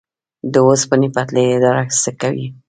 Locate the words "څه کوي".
2.01-2.47